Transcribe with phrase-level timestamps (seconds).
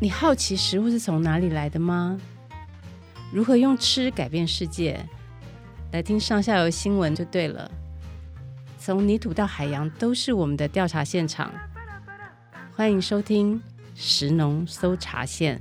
[0.00, 2.20] 你好奇食物是从哪里来的吗？
[3.32, 5.04] 如何用吃改变世界？
[5.90, 7.68] 来听上下游新闻就对了。
[8.78, 11.52] 从泥土到海洋，都是我们的调查现场。
[12.76, 13.60] 欢迎收听
[13.96, 15.60] 食农搜查线。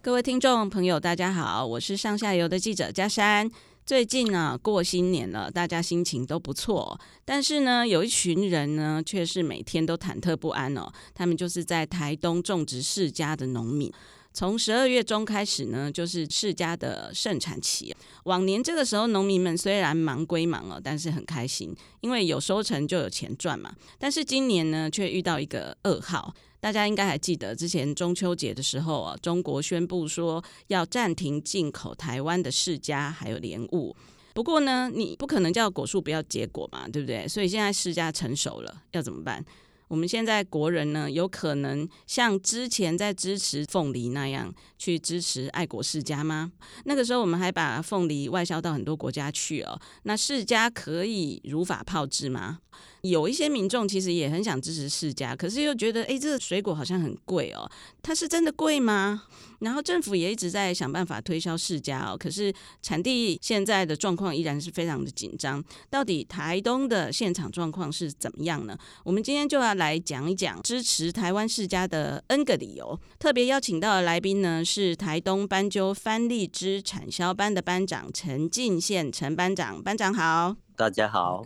[0.00, 3.50] 各位听众朋友，大家好，我是上下游的记者佳珊。
[3.90, 6.96] 最近呢，过新年了，大家心情都不错。
[7.24, 10.88] 但是呢，有一群人呢，却是每天都忐忑不安哦。
[11.12, 13.92] 他们就是在台东种植释迦的农民。
[14.32, 17.92] 从十二月中开始呢，就是释迦的盛产期。
[18.26, 23.74] 往年这个时候，农民们虽然忙归忙哦，但是很开心，因为有收成就有钱赚嘛。
[23.98, 26.32] 但是今年呢，却遇到一个噩耗。
[26.60, 33.96] 大家应该还记得，之前中秋节的时候啊，中国宣布说要暂停进口台湾的释迦还有莲雾。
[34.34, 37.26] 不过呢，你不可能叫果树不要结果嘛，对不对？
[37.26, 39.44] 所以现在释迦成熟了，要怎么办？
[39.88, 46.52] 我们现在国人呢，有可能像之前在支持凤梨那样去支持爱国释迦吗？
[46.84, 49.80] 那个时候我们还把凤梨外销到很多国家去哦。
[50.04, 52.60] 那释迦可以如法炮制吗？
[53.02, 57.70] 有一些民众其实也很想支持世家，可是又觉得，哎，这个水果好像很贵哦。
[58.02, 59.22] 它是真的贵吗？
[59.60, 65.62] 然后政府也一直在想办法推销世家哦，可是产地现在的状况依然是非常的紧张。
[65.90, 68.76] 到底台东的现场状况是怎么样呢？
[69.04, 72.98] 我们今天就要来讲一讲支持台湾世家的 N 个理由。
[73.18, 81.44] 特别邀请到的来宾呢，是台东斑鸠番荔枝产销班的班长陈进宪陈班长，班长好，大家好。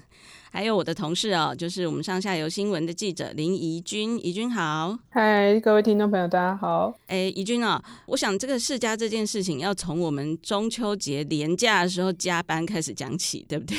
[0.55, 6.95] 还有我的同事哦，就是我们上下游新闻的记者林怡君，怡君好，嗨，各位听众朋友，大家好。
[7.09, 13.77] 哎，怡君啊、哦，我想这个世家这件事情要从我们中秋节连假的时候加班开始讲起，对不对？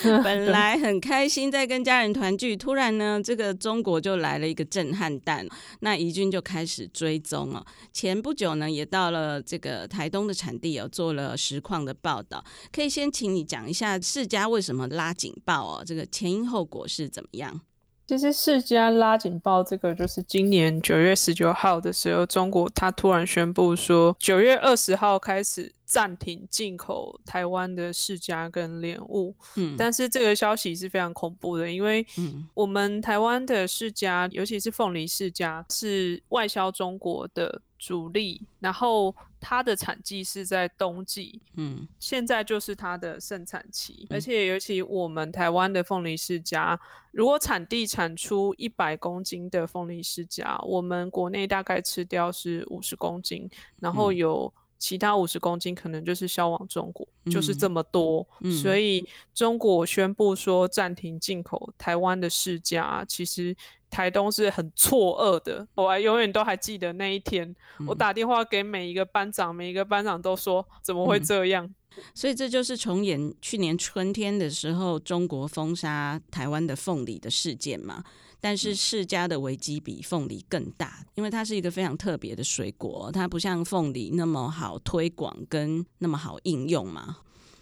[0.24, 5.46] 本来很开心在跟家人团聚，突然呢，这个中国就来了一个震撼弹，
[5.80, 7.62] 那怡君就开始追踪哦。
[7.92, 12.42] 前不久呢，也到了这个台东的产地哦，做了实况的报道。
[12.72, 15.84] 可以先请你讲一下世家为什么拉警报哦？
[15.84, 16.08] 这个。
[16.14, 17.60] 前因后果是怎么样？
[18.06, 29.34] 其实世家拉警报，这个就是今年九月十九号的时候，中国他突然宣布说，九月二十号开始暂停进口台湾的世家跟莲雾。
[29.56, 32.06] 嗯，但是这个消息是非常恐怖的，因为
[32.52, 46.80] 我们台湾的世家，尤其是凤梨世家，是外销中国的主力，然后它的产季是在冬季，嗯，现在就是它的盛产期，而且尤其我们台湾的凤梨世家，
[47.12, 53.50] 如果产地产出一百公斤的凤梨世家，我们国内大概吃掉是五十公斤，
[53.80, 54.50] 然后有
[54.84, 63.56] 其他五十公斤可能就是销往中国，嗯、就是这么多，嗯、所以中国宣布说暂停进口台湾的释迦，其实。
[63.90, 71.64] 台东是很错愕的，我还永远都还记得那一天，嗯、我打电话给每一个班长，每一个班长都说怎么会这样？
[71.64, 78.02] 嗯、所以这就是重演去年春天的时候中国封杀台湾的凤梨的事件嘛。
[78.44, 87.16] 但是释迦的危机比凤梨更大，因为它是一个非常特别的水果，它不像凤梨那么好推广跟那么好应用嘛。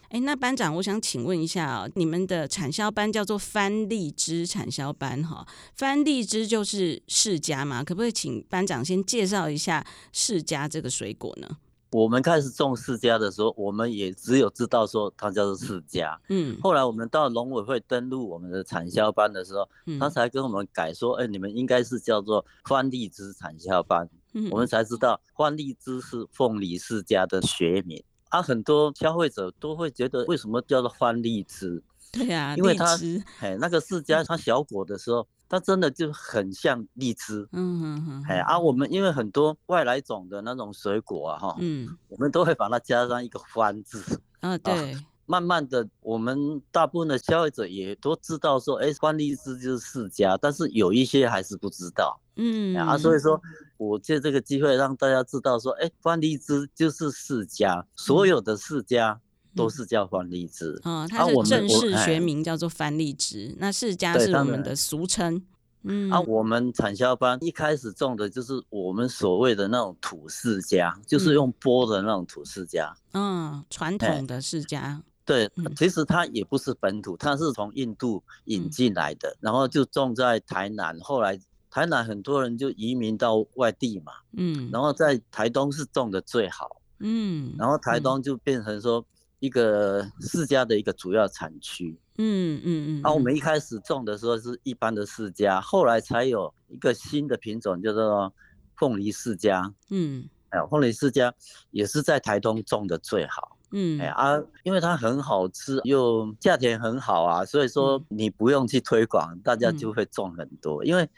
[0.09, 7.84] 哎，那班长，我想请问一下啊，你们的产销班叫做番荔枝产销班哈，番荔枝就是释迦嘛？
[7.84, 11.59] 可不可以请班长先介绍一下释迦这个水果呢？
[11.92, 16.19] 我们开始种释迦的时候，我们也只有知道说它叫做释迦。
[16.30, 24.08] 嗯，后来我们到农委会登录我们的产销班的时候，嗯、他才跟我们改说，哎，你们应该是叫做番荔枝产销班。
[24.32, 28.02] 嗯，我们才知道番荔枝是凤梨释迦的学名。
[28.31, 31.82] 啊，很多消费者都会觉得，为什么叫做番荔枝？
[32.10, 32.98] 对呀、啊，因为它，
[33.41, 37.46] 哎，那个释迦它小果的时候，它真的就很像荔枝。
[37.52, 38.24] 嗯嗯嗯。
[38.26, 44.02] 哎，啊，我们因为很多外来种的那种水果啊，哈，嗯，我们都会把它加上一个番字。
[44.40, 44.96] 啊， 对。
[45.26, 52.19] 慢慢的，我们大部分的消费者也都知道说，哎，番荔枝就是世家，但是有一些还是不知道。
[52.36, 53.40] 嗯啊，所以说，
[53.76, 59.16] 我借这个机会让大家知道说，哎，番荔枝就是世家，所有的释迦
[59.54, 60.81] 都是叫番荔枝。
[60.84, 65.43] 嗯，它的正式学名叫做番荔枝，那释迦是我们的俗称。
[65.82, 72.93] 嗯，啊，我们产销班一开始种的就是我们所谓的那种土释迦，就是用剥的那种土释迦。
[73.12, 75.00] 嗯，传统的释迦。
[75.25, 81.40] 对，其实它也不是本土，它是从印度引进来的，然后就种在台南，后来。
[81.75, 89.02] 台南很多人就移民到外地嘛，嗯，然后在台东是种的最好，嗯，然后台东就变成说
[89.42, 93.00] 一个释迦的一个主要产区，嗯嗯嗯。
[93.02, 98.32] 那、我们一开始种的时候是一般的释迦，后来才有一个新的品种叫做
[98.76, 99.68] 凤梨释迦。
[99.90, 101.32] 嗯，哎，凤梨释迦
[101.72, 103.58] 也是在台东种的最好。
[103.72, 111.08] 嗯，哎啊，因为它很好吃，又价钱很好啊，所以说你不用去推广，大家就会种很多，因为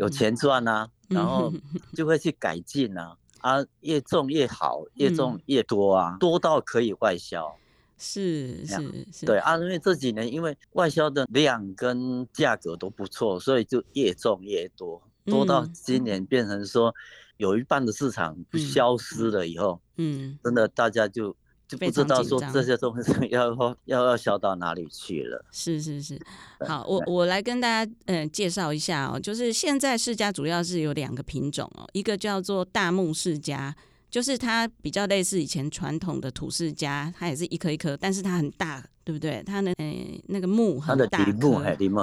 [0.00, 1.52] 有钱赚啊，然后
[1.94, 7.54] 就会去改进啊，啊，越种越好，越种越多啊，多到可以外销。
[7.98, 16.94] 是是是，对啊，因为这几年因为外销的量跟价格都不错，所以就越种越多，多到今年变成说
[17.36, 18.36] 有一半的市场
[18.74, 21.36] 消失了以后，嗯，真的大家就。
[21.72, 25.44] 就不知道说这些东西 要要要销到哪里去了。
[25.50, 26.20] 是是是，
[26.66, 33.72] 好，我我来跟大家嗯、呃、介绍一下哦，就是现在释迦主要是有两个品种哦，一个叫做大木释迦，
[34.10, 38.84] 就是它比较类似以前传统的土释迦，它也是一颗一颗，但是它很大。
[39.04, 39.42] 对不对？
[39.44, 41.30] 它的诶那个木很大颗，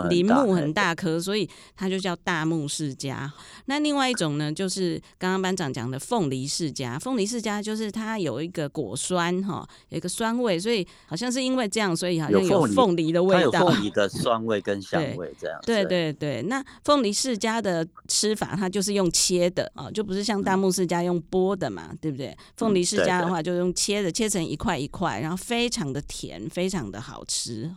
[0.09, 3.31] 林木很大颗，所以它就叫大木世家。
[3.65, 6.97] 那另外一种呢，就是刚刚班长讲的凤梨世家。
[6.99, 15.59] 凤梨世家就是它有一个果酸哈，有一个酸味，所以好像是因为这样，所以好像有凤梨的味道，凤 梨的酸味跟香味这样。
[15.65, 22.35] 对对对，那凤梨世家的吃法，它就是用切的啊，就不是像大木世家用剥的嘛，对不对？
[22.57, 27.69] 凤梨世家的话，就用切的，切成一块一块，然后非常的甜，非常的好吃。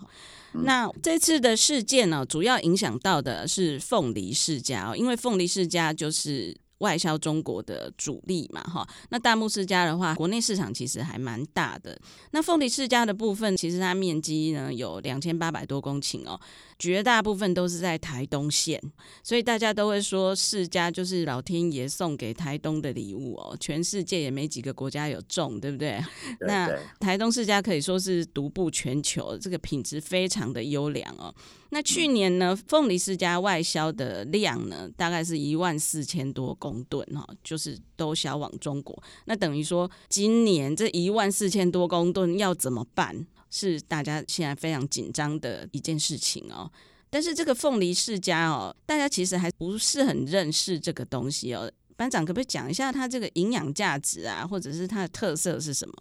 [0.52, 6.56] 那这次的事件呢，主要影响到的是凤梨世家哦，因为凤梨世家就是。
[6.82, 11.96] 外销中国的主力嘛，哈，那大木世家的话，国内市场其实还蛮大的。
[12.32, 16.40] 那凤梨世家的部分，其实它面积呢有两千八百多公顷哦，
[16.82, 18.82] 绝大部分都是在台东县，
[19.22, 26.02] 所以大家都会说释迦就是老天爷送给台东的礼物哦，全世界也没几个国家有种，对不对？
[26.40, 31.32] 对对，那台东释迦可以说是独步全球，这个品质非常的优良哦。
[31.70, 39.00] 那去年呢，凤梨世家外销的量呢，大概是一万四千多公吨哈，就是都销往中国。
[39.26, 46.68] 那等于说，今年这一万四千多公吨要怎么办，是大家现在非常紧张的一件事情哦。
[47.08, 51.70] 但是这个凤梨世家哦，大家其实还不是很认识这个东西哦。
[51.94, 55.94] 班长可不可以讲一下它这个营养价值啊，或者是它的特色是什么？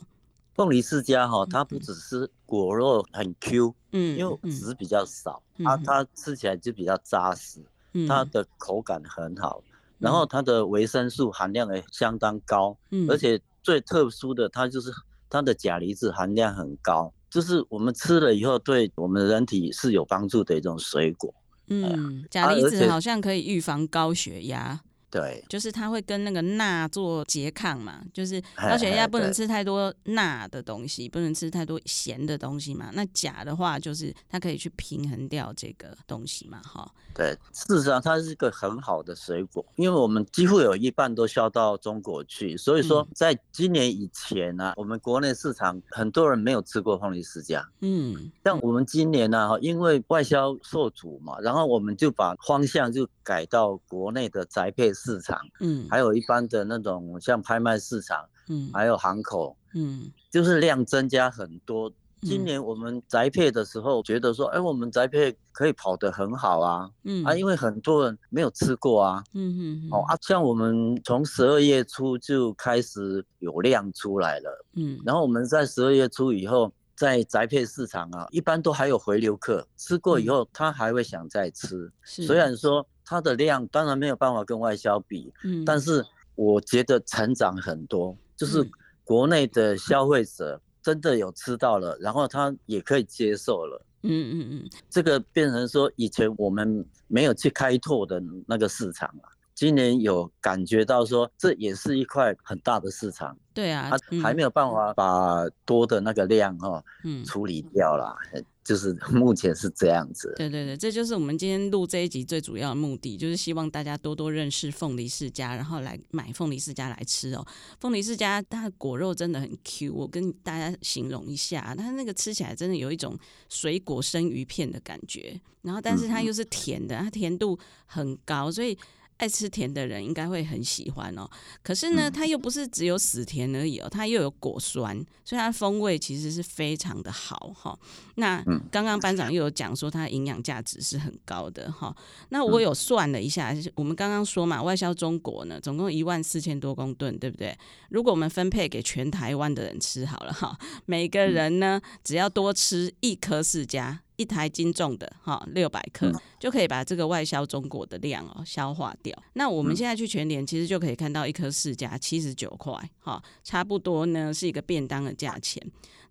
[0.53, 7.59] 凤梨世家哈，它不只是果肉很 Q，嗯，因为籽比较少，嗯、它它吃起来就比较扎实，
[7.93, 14.91] 嗯、它的口感很好，嗯、然后它的维生素含量也相当高，嗯，而且最特殊的，它就是
[15.29, 21.33] 它的钾离子含量很高，就是我们吃了以后对我们人体是有帮助的一种水果，
[21.67, 24.81] 嗯，钾离子好像可以预防高血压。
[25.11, 32.89] 对，就是它会跟那个钠做拮抗嘛，就是高血压不能吃太多钠的东西，不能吃太多咸的东西嘛。
[32.93, 36.89] 那钾的话，就是它可以去平衡掉这个东西嘛，哈。
[37.13, 47.61] 对，事实上它是一个很好的水果，因为我们几乎有一半都销到中国去，所以说在今年以前呢、啊，我们国内市场很多人没有吃过凤梨释迦。
[47.81, 54.93] 嗯，像我们今年呢，哈，因为外销受阻嘛，然后我们就把方向就改到国内的宅配。
[55.03, 61.91] 市场，嗯，还有一般的那种像拍卖市场，嗯，还有行口，嗯，就是量增加很多。
[62.21, 67.25] 今年我们宅配的时候觉得说，哎，我们宅配可以跑得很好啊，嗯。
[67.25, 82.85] 啊，因为很多人没有吃过啊，嗯嗯，哦啊，像我们从十二月初就开始有量出来了，嗯，然后我们在十二月初以后，在宅配市场啊，一般都还有回流客，吃过以后他还会想再吃，虽然说。
[83.03, 86.05] 它的量当然没有办法跟外销比，嗯，但是
[86.35, 88.65] 我觉得成长很多，就是
[89.03, 99.27] 国内的消费者真的有吃到了，然后他也可以接受了，嗯嗯嗯，这个变成说以前我们没有去开拓的那个市场啊。
[99.61, 103.37] 今年有感觉到说，这也是一块很大的市场。
[103.53, 108.17] 对啊，他还没有办法把多的那个量哈，嗯，处理掉了，
[108.63, 110.33] 就是 目前是这样子。
[110.35, 117.45] 对对对，这就是我们今天录这一集最主要的目的，就是希望大家多多认识凤梨世家，然后来买凤梨世家来吃哦。
[117.79, 123.15] 凤梨世家它的果肉真的很 Q，我跟大家形容一下，它那个吃起来真的有一种
[123.47, 128.75] 水果生鱼片的感觉，然后但是它又是甜的，它甜度很高，所以。
[129.21, 131.29] 爱吃甜的人应该会很喜欢哦，
[131.61, 137.77] 可是呢，它又不是只有死甜而已哦，它又有果酸，所以它风味其实是非常的好哈。
[138.15, 141.95] 那刚刚班长又有讲说它营养价值是很高的哈。
[142.29, 147.55] 那我有算了一下，我们刚刚说嘛，外销中国呢，总共一万四千多公吨，对不对？
[147.89, 153.99] 如果我们分配给全台湾的人吃好了哈，每个人呢只要多吃一颗释迦。
[154.21, 159.17] 一台斤重的哈，六百克、嗯、就可以把这个外销中国的量哦消化掉。
[159.33, 165.61] 那我们现在去全联，其实就可以看到一颗释迦七十九块，哈，差不多呢是一个便当的价钱。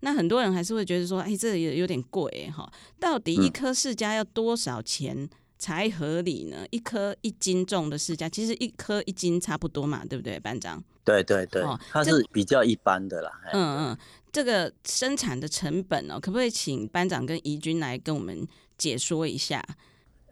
[0.01, 5.29] 那很多人还是会觉得说，哎，这也有点贵哈，到底一颗释迦要多少钱？
[5.61, 10.83] 才合理呢，一颗一斤重的释迦，其实一颗一斤差不多嘛，对不对，班长？
[11.05, 13.31] 对对对，哦、它是比较一般的啦。
[13.53, 13.97] 嗯嗯，
[14.31, 18.47] 这个生产的成本哦，可不可以请班长跟怡君来跟我们
[18.77, 19.63] 解说一下？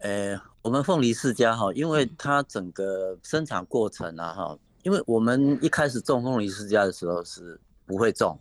[0.00, 8.38] 呃，我们凤梨世家哈，因为它整个生产过程啊哈，因为我们一开始种凤梨世家的时候是不会种，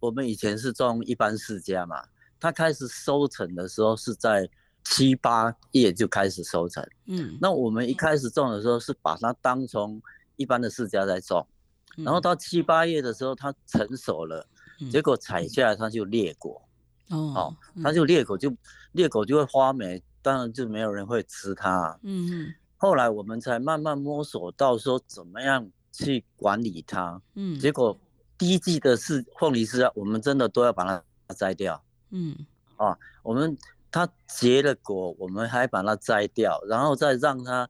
[0.00, 2.04] 我们以前是种一般世家嘛，
[2.38, 4.48] 它开始收成的时候是在。
[4.84, 10.00] 七八叶就开始收成，嗯，那我们一开始种的时候是把它当成
[10.36, 11.46] 一般的世家在种，
[11.98, 14.57] 嗯、然后到七八叶的时候它成熟了，嗯、
[14.90, 16.62] 结果采下来它就裂果，
[17.08, 18.52] 哦，哦，它就裂果就
[18.92, 27.98] 裂果就会发霉，当然就没有人会吃它，嗯嗯，后来我们才慢慢摸索到说怎么样去管理它，嗯，结果
[28.36, 31.02] 第一季的是凤梨释迦，我们真的都要把它
[31.34, 32.36] 摘掉，嗯，
[32.76, 33.56] 啊，我们。
[33.90, 37.66] 它结了果，我们还把它摘掉，然后再让它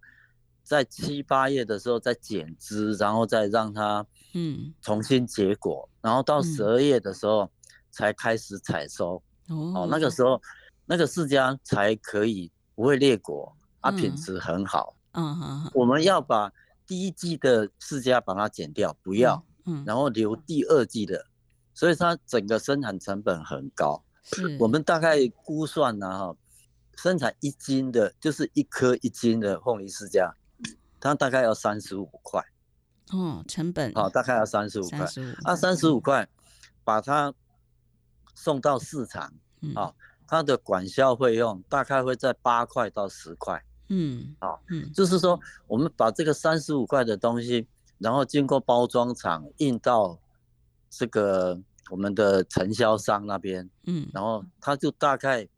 [0.69, 4.75] 在七八月的时候再剪枝，然后再让它嗯。
[4.83, 7.51] 重新结果，然后到十二月的时候
[7.91, 9.23] 才开始采收。
[9.49, 10.41] 哦，那个时候
[10.85, 14.95] 那个释迦才可以不会裂果，它品质很好。
[15.13, 16.53] 嗯，我们要把
[16.87, 20.37] 第一季的释迦把它剪掉，不要，嗯，然后留。
[20.37, 21.25] 第二季的，
[21.73, 24.05] 所以它整个生产成本很高。
[24.61, 26.37] 我们大概估算呢，哈，
[26.97, 30.31] 生产一斤的，就是一颗一斤的凤梨释迦，
[31.01, 32.45] 它大概要三十五块。
[33.11, 33.93] 哦，成本。
[33.95, 35.07] 好，大概要三十五块。
[35.45, 36.29] 啊，三十五块，
[36.85, 37.33] 把它
[38.35, 39.33] 送到市场，
[39.75, 39.95] 啊，
[40.27, 43.63] 它的管销费用大概会在八块到十块。
[43.89, 47.67] 嗯，啊，嗯，就是说，我们把这个三十五块的东西，
[47.99, 50.19] 然后经过包装厂运到
[50.91, 51.61] 这个。
[51.91, 55.49] 我们的承销商那边，嗯，然后它就大概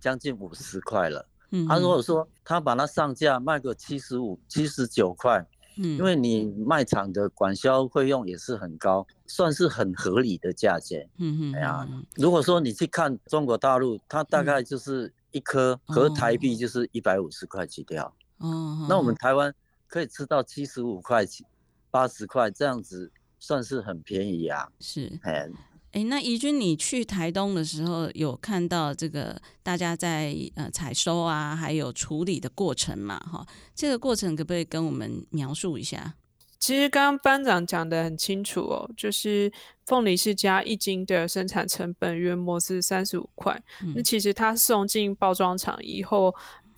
[0.00, 5.46] 将近五十块了，嗯，他如果说他把它上架卖个七十五、七十九块，
[5.78, 19.54] 嗯，因为你卖场的管销费用也是很高，算是很合理的价钱，嗯嗯，哎呀，如果说你去看中国大陆，它大概就是一颗合台币就是一百五十块起跳，哦，那我们台湾
[19.86, 21.44] 可以吃到七十五块起、
[21.90, 23.10] 八十块这样子。
[23.38, 25.48] 算是很便宜啊，是，哎、
[25.96, 33.18] 欸，那怡君，你去台东的时候有看到这个大家在呃采收啊，还有处理的过程嘛？
[33.20, 36.12] 哈，这个过程可不可以跟我们描述一下？
[36.58, 39.50] 其实刚刚班长讲的很清楚哦，就是
[39.86, 46.34] 凤梨释迦一斤的生产成本约莫是三十五块，嗯、那其实它送进包装厂以后。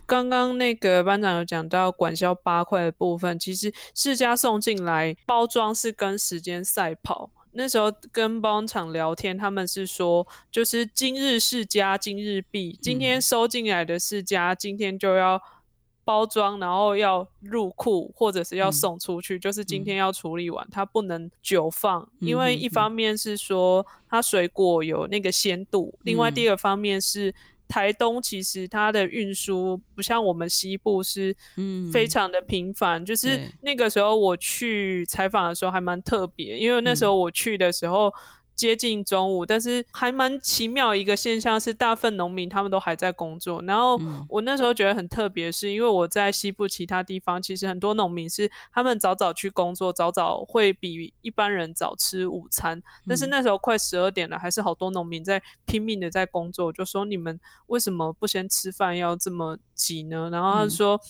[0.07, 7.31] 刚刚那个班长有讲到管销八块的部分，其实释迦送进来包装是跟时间赛跑。
[7.52, 15.40] 那时候跟包装厂聊天，他们是说，就是今日世家今日毕，今天收进来的释迦今天就要
[16.05, 27.35] 包装，然后要入库或者是要送出去，嗯、就是今天要处理完，它不能久放，因为一方面是说它水果有那个鲜度，另外第二方面是。
[27.69, 33.03] 台东其实它的运输不像我们西部是嗯，非常的频繁。
[33.03, 38.13] 嗯、就是那个时候我去采访的时候还蛮特别，因为那时候我去的时候。
[38.59, 43.62] 接近中午，但是还蛮奇妙一个现象是，大部分农民他们都还在工作。
[43.62, 43.99] 然后
[44.29, 52.83] 我那时候觉得很特别，是因为我在西部其他地方，其实很多农民是他们早早去工作，早早会比一般人早吃午餐。
[53.07, 56.73] 但是那时候快十二点了，还是好多农民在拼命的在工作。
[56.73, 57.38] 就说你们
[57.69, 60.29] 为什么不先吃饭，要这么急呢？
[60.33, 61.00] 然后他说。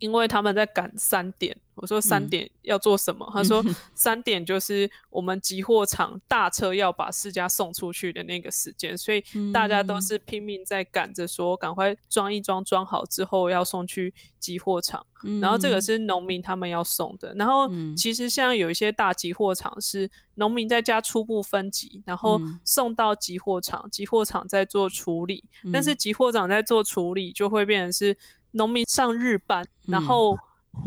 [0.00, 3.24] 因为他们在赶三点，我说三点要做什么？
[3.30, 15.04] 嗯、他说三点就是我们集货场大车要把世家送出去的那个时间，所以大家都是拼命在赶着说，赶快装一装，装好之后要送去集货场。
[15.24, 17.34] 嗯、然后这个是农民他们要送的。
[17.34, 25.44] 然后其实像有一些大集货场是农民在家初步分级，然后送到集货场，集货场在做处理。
[25.72, 28.16] 但是集货场在做处理就会变成是。
[28.52, 30.34] 农民上日班，然后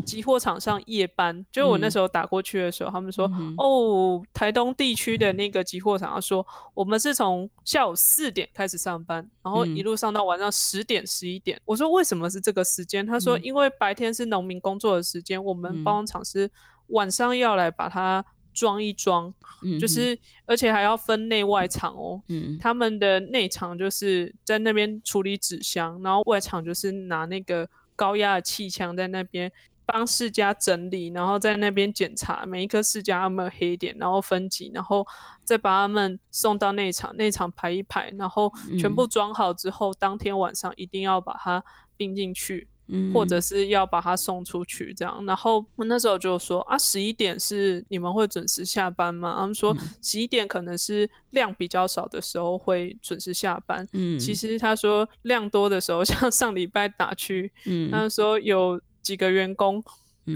[0.04, 1.36] 集货厂上夜班。
[1.36, 16.50] 嗯、就我那时候打过去的时候，嗯、他们说：“嗯、哦，台东地区的那个集货厂，他说我们是从下午四点开始上班，然后一路上到晚上十点、十一点。”我说：“为什么是这个时间？”他说：“因为白天是农民工作的时间，我们包装厂是
[16.88, 29.50] 晚上要来把它装一装，嗯，就是而且还要分内外场哦，嗯，他们的内场就是在那边处理纸箱，然后外场就是拿那个高压的气枪在那边
[29.84, 35.06] 帮世家整理，然后在那边检查每一颗世家有没有黑点，然后分级，然后
[35.44, 41.62] 再把他们送到内场，内场排一排，然后全部装好之后，嗯，当天晚上一定要把它
[41.96, 42.68] 并进去。
[43.14, 45.24] 或者是要把它送出去，这样。
[45.24, 49.34] 然后我那时候就说啊，十一点是你们会准时下班吗？
[49.38, 53.88] 他们说十一点可能是量比较少的时候会准时下班。
[53.92, 59.82] 嗯，其实他说量多的时候，像上礼拜打区，嗯，他说有几个员工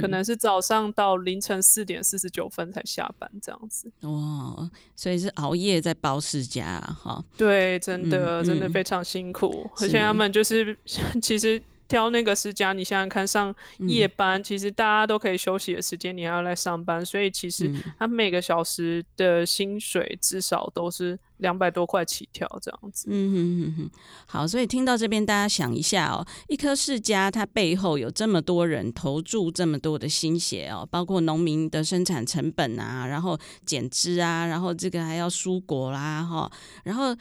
[0.00, 3.90] 可能是早上到凌晨四点四十九分才下班这样子。
[4.00, 7.25] 哇，所以是熬夜在包世家哈。
[7.37, 10.76] 对，真的、嗯、真的非常辛苦，而且他们就是
[11.23, 11.62] 其实。
[11.88, 23.07] 挑那个世家，你想想看，上夜班，嗯、其实大家都可以休息的时间，你还要来上班，所以其实他每个小时的薪水至少都是两百多块起跳这样子。
[23.11, 23.90] 嗯哼哼哼，
[24.26, 36.50] 好，所以听到这边，大家想一下哦，一颗世家它背后有这么多人投注这么多的心血哦，包括农民的生产成本啊，然后减枝啊，然后这个还要蔬果啦，哈，
[36.85, 37.16] 然后。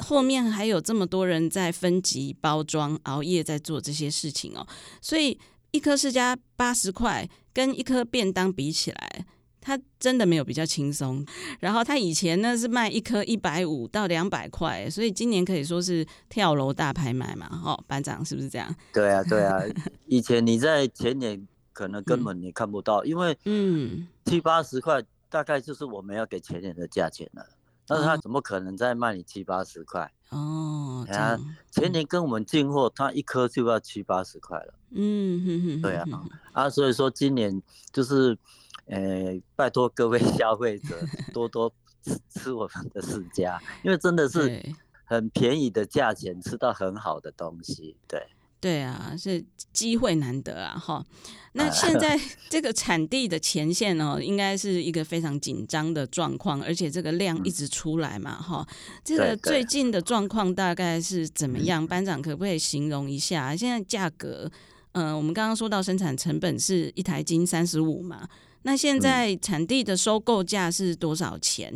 [0.00, 4.66] 后面还有这么多人在分级包装，熬夜在做这些事情哦，
[5.00, 5.38] 所以
[5.70, 9.26] 一颗世家八十块，跟一颗便当比起来，
[9.60, 11.24] 它真的没有比较轻松。
[11.60, 18.74] 然后它以前呢是卖一颗一百五到两百块，所以今年可以说是跳楼大拍卖嘛，哦，班长是不是这样？
[18.92, 19.60] 对啊，对啊，
[20.06, 27.46] 以前你在前年可能根本你看不到，嗯、因为嗯七八十块大概就是我们要给前年的价钱了。
[27.90, 30.08] 但是他怎么可能再卖你七八十块？
[30.28, 31.36] 哦，啊，
[31.72, 34.74] 前年跟我们进货，他一颗就要七八十块了。
[34.90, 36.06] 嗯哼哼，对啊，
[36.52, 37.60] 啊，所以说今年
[37.92, 38.38] 就是，
[38.86, 40.96] 呃，拜托各位 消费者
[41.34, 41.72] 多多
[42.04, 44.62] 吃吃我们的世家，因为真的是
[45.04, 48.24] 很便宜的价钱，吃到很好的东西，对。
[48.60, 51.04] 对啊，是机会难得啊，哈。
[51.54, 52.16] 那现在
[52.48, 59.00] 这个产地的前线哦，应该是一个非常紧张的状况，而且这个量一直出来嘛，哈、嗯。
[59.02, 61.84] 这个最近的状况大概是怎么样？
[61.84, 63.56] 班长可不可以形容一下？
[63.56, 64.48] 现在价格，
[64.92, 68.28] 嗯、呃，我们刚刚说到生产成本是一台斤三十五嘛，
[68.62, 71.72] 那现在产地的收购价是多少钱？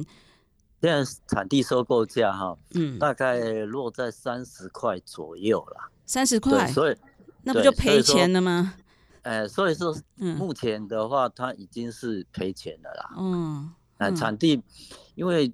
[0.81, 5.89] 现在产地收购价哈，嗯，大概落在三十块左右啦。
[6.07, 6.97] 三十块，所以
[7.43, 8.75] 那不就赔钱了吗？
[9.23, 13.15] 呃，所以说目前的话，它已经是赔钱了啦。
[13.17, 14.63] 嗯，呃，产地
[15.15, 15.51] 因为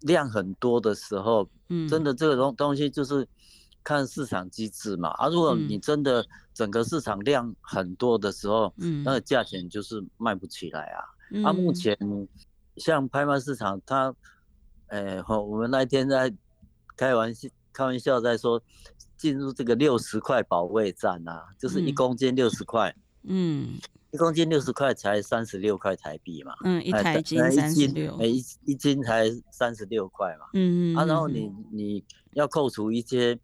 [0.00, 3.26] 量很多的时候，嗯，真的这个东东西就是
[3.82, 5.08] 看市场机制嘛。
[5.10, 11.04] 啊，如果你真的整个市场量很多的时候，嗯，那个价钱就是卖不起来啊。
[11.30, 11.96] 嗯，啊，目前
[12.76, 14.14] 像拍卖市场，它，
[14.88, 16.30] 呃，我们那天在
[16.94, 18.62] 开玩笑，开玩笑在说。
[19.18, 23.78] 进入这个六十块保卫战啊，就是一公斤六十块，嗯，
[24.10, 33.38] 一公斤六十块才三十六块台币嘛，嗯，一台斤三十六，每一一斤才三十六块嘛，嗯嗯，啊，然后你你要扣除一些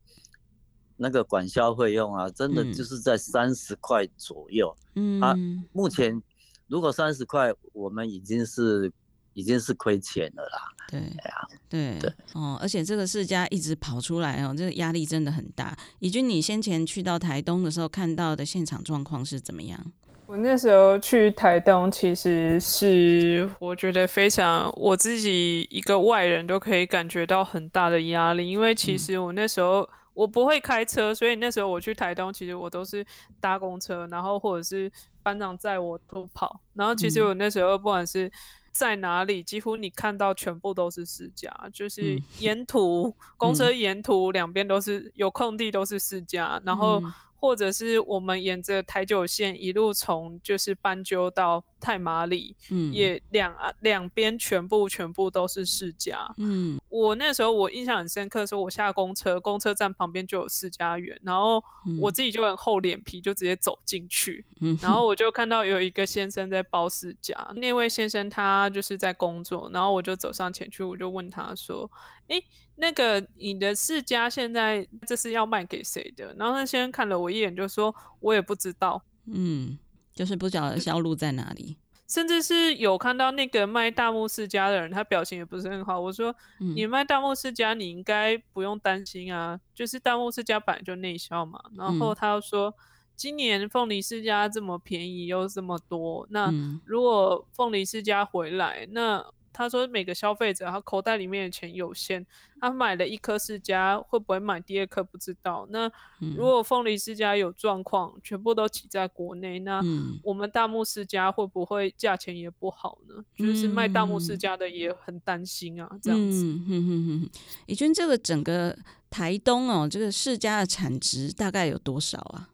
[0.97, 5.21] 那个管销费用啊，真的就是在三十块左右，嗯。
[5.21, 5.33] 啊，
[5.73, 6.21] 目前
[6.67, 8.93] 如果三十块，我们已经是。
[9.39, 10.59] 已经是亏钱了啦。
[10.89, 15.77] 对，对啊，对对哦，而且这个世家一直跑出来哦，这个压力真的很大。
[16.01, 19.79] 以军，你先前去到台东的时候看到的现场状况是怎么样？
[20.27, 33.07] 我那时候去台东，其实是我觉得非常，我自己一个外人都可以感觉到很大的压力，因为其实我那时候、嗯、我不会开车，所以那时候我去台东，其实我都是
[33.41, 34.91] 搭公车，然后或者是
[35.23, 38.31] 班长载我都跑，然后其实我那时候不管是
[38.73, 47.03] 在哪里，几乎你看到全部都是私家，就是沿途、嗯、公车沿途两边都是有空地，都是私家，然后。
[47.39, 61.63] 嗯或者是我们沿着台九线一路从就是斑鸠到太麻里，嗯，也两两边全部全部都是世家，嗯，我那时候我印象很深刻，说我下公车，公车站旁边就有世家园，然后
[62.01, 71.89] 我自己就很厚脸皮，就直接走进去，嗯，然后我就看到有一个先生在包世家，那位先生他就是在工作，然后我就走上前去，我就问他说，
[72.27, 72.43] 诶。
[72.81, 76.35] 那个你的世家现在这是要卖给谁的？
[76.39, 79.79] 然后那先生看了我一眼，就说：“我也不知道。”嗯，
[80.15, 81.77] 就是不晓得销路在哪里。
[82.07, 86.01] 甚至是有看到那个卖大木世家的人，他表情也不是很好。
[86.01, 92.75] 我说：“嗯、你卖大木世家，你应该不用担心啊，就是大木世家本来就内销嘛。”然后他又说
[93.15, 96.51] ：“今年凤梨世家这么便宜又这么多，那
[96.87, 102.25] 如果凤梨世家回来，那他说每个消费者他口袋里面的钱有限，
[102.61, 105.67] 他买了一颗释迦会不会买第二颗不知道。
[105.71, 105.91] 那
[106.37, 109.81] 如果凤梨世家有状况，全部都挤在国内，那
[110.23, 113.25] 我们大木世家会不会价钱也不好呢？
[113.37, 116.45] 就是卖大木世家的也很担心啊，这样子。
[116.45, 117.31] 嗯哼哼哼，
[117.67, 118.77] 怡君，这个整个
[119.11, 122.51] 台东哦，这个世家的产值大概有多少啊？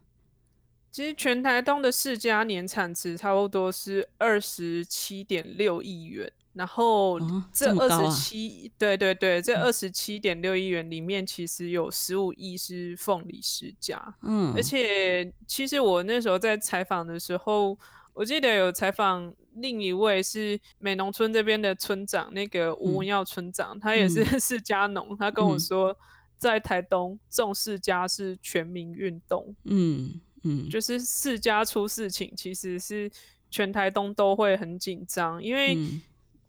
[0.91, 6.31] 其实全台东的世家年产值差不多是二十七点六亿元。
[6.55, 7.19] 然后
[7.51, 14.15] 这二十七，对对对，这二十七点六亿元里面，其实有十五亿是凤梨世家。
[14.21, 17.77] 嗯，而且其实我那时候在采访的时候，
[18.13, 25.93] 我记得有采访另一位是美浓村这边的村长，那个吴文耀村长，他也是 世家农，他跟我说，
[26.37, 29.53] 在台东种世家是全民运动。
[29.65, 33.11] 嗯嗯，就是世家出事情，其实是
[33.51, 35.77] 全台东都会很紧张，因为。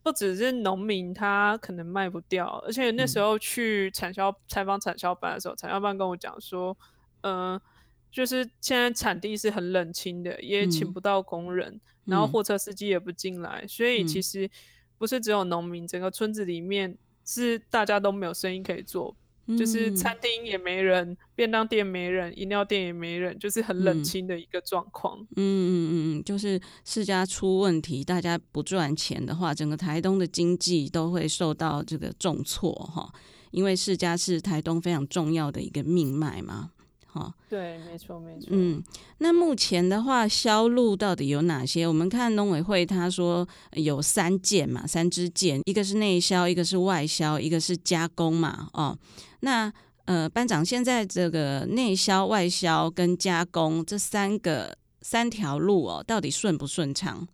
[0.07, 6.77] 不只是农民，他可能卖不掉，而且那时候去产销采访产销班的时候，产销班跟我讲说，
[7.23, 7.61] 嗯、呃，
[8.09, 14.49] 就是现在产地是很冷清的，也请不到工人，嗯、然后货车司机也不进来，嗯、所以其实
[14.97, 19.13] 不是只有农民，整个村子里面是大家都没有生意可以做。
[19.55, 25.17] 就是餐厅也没人，嗯、便当店没人，饮料店也没人，就是很冷清的一个状况。
[25.19, 33.13] 嗯嗯嗯嗯，就是世家出问题，大家不赚钱的话，整个台东的经济都会受到这个重挫哈。
[33.51, 36.71] 因为世家是台东非常重要的一个命脉嘛。
[37.05, 38.49] 哈，对，没错没错。
[38.51, 38.83] 嗯，
[39.19, 41.87] 那目前的话，销路到底有哪些？
[41.87, 48.67] 我们看农委会他说有三件嘛，三支箭，一个是内销，一个是外销，一个是加工嘛。
[48.73, 48.95] 哦。
[49.41, 49.71] 那
[50.05, 57.27] 呃，班长，现在这个内销、外销跟加工这三个三条路哦，到底顺不顺畅？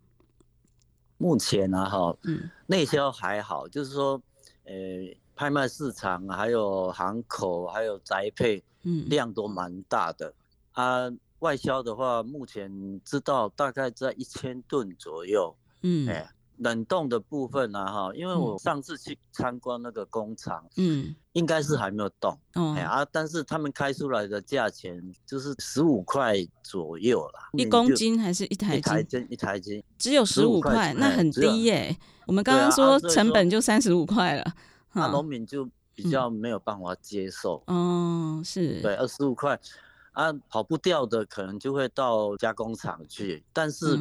[1.18, 4.20] 目前呢，哈，嗯，内销还好，就是说，
[4.66, 4.74] 呃，
[5.36, 10.34] 拍卖市场还有行口还有宅配，嗯，量都蛮大的
[10.72, 11.10] 啊。
[11.40, 16.28] 外销的话，目前知道大概在一千吨左右，嗯，哎。
[16.64, 28.78] 冷冻的部分呢，哈，因为我上次去参观那个工厂，嗯，应该是还没有动，嗯，啊，但是他们开出来的价钱就是十五块左右啦，一公斤还是一台斤？
[28.80, 31.96] 一台斤，一台斤，只有十五块，那很低耶。
[32.26, 34.54] 我们刚刚说成本就三十五块了，
[34.94, 39.60] 那农民就比较没有办法接受，哦，是，对，二十五块，
[40.14, 44.00] 啊，跑不掉的可能就会到加工厂去，但是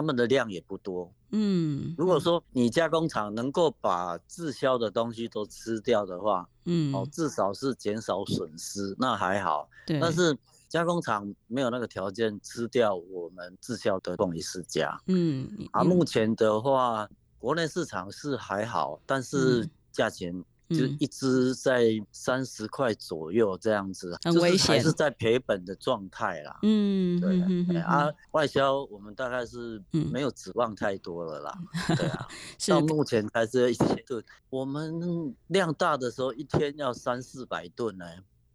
[0.00, 1.12] 他们的量也不多。
[1.32, 9.68] 嗯，如果说你加工厂能够把滞销的东西都吃掉的话，嗯，哦，至少是减少损失，那还好。
[9.86, 10.00] 对。
[10.00, 10.34] 但是
[10.70, 14.98] 加工厂没有那个条件吃掉我们滞销的凤梨世家。
[15.06, 15.68] 嗯。
[15.72, 17.06] 啊，目前的话，
[17.38, 20.42] 国内市场是还好，但是价钱。
[20.70, 26.58] 就一只在三十块左右这样子，很危险，还是在赔本的状态啦。
[26.62, 31.58] 嗯，对，啊，外销我们大概是没有指望太多了啦。
[31.90, 32.28] 嗯、对啊，
[32.68, 34.22] 到目前还是一千吨。
[34.48, 38.04] 我们量大的时候一天要三四百吨呢。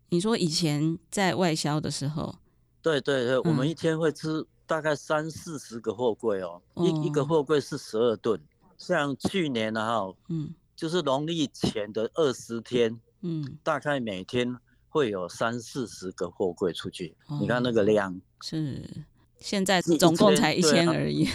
[0.09, 2.35] 你说以前在外销的时候？
[2.81, 8.39] 对对对，我们一天会吃大概三四十个货柜哦，一、嗯、一个货柜是十二吨。
[8.77, 10.53] 像去年呢，哈，嗯。
[10.75, 14.57] 就是农历前的二十天，嗯，大概每天
[14.89, 17.15] 会有三四十个货柜出去。
[17.27, 19.05] 哦、你看那个量，是
[19.39, 21.29] 现在总共才一千而已，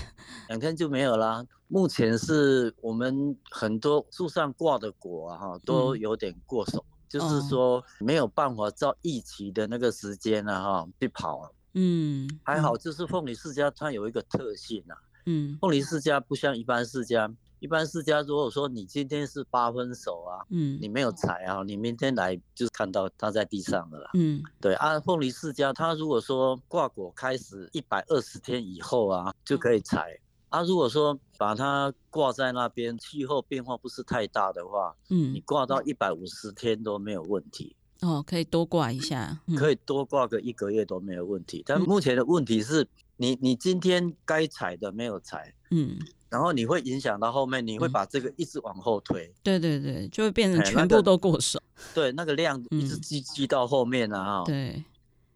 [0.49, 1.45] 两、啊、天就没有啦。
[1.69, 11.51] 目前是我们很多树上挂的果啊，哈，都有点过手，嗯、就是说没有办法照预期的那个时间啊，哈，去跑。
[11.73, 17.35] 嗯，还好，就是凤梨世家它有一个特性啊，嗯，凤梨世家不像一般释迦。
[17.61, 30.19] 一般释迦，如果说你今天是八分熟啊，嗯，你没有采啊，你明天来就是看到它在地上的啦，嗯，对啊，凤梨释迦，它如果说挂果开始一百二十天以后啊，就可以采
[30.49, 30.63] 啊。
[30.63, 37.77] 如果说把它挂在那边，气候变化不是太大的话，嗯，你挂到一百五十天都没有问题。
[38.01, 41.63] 哦，可以多挂一下，嗯、可以多挂个一个月都没有问题。
[41.67, 45.99] 但目前的问题是你，你今天该采的没有采，嗯。
[46.31, 49.27] 然后你会影响到后面，你会把这个一直往后推。
[49.27, 51.61] 嗯、对对对，就会变成全部都过手。
[51.77, 54.83] 那个、对，那个量 一直积积到后面啊，对，